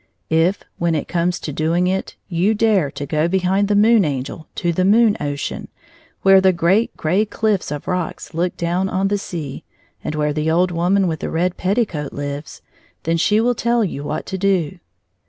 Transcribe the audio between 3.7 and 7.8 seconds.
Moon Angel to the Moon ocean, where the great gray cliflfe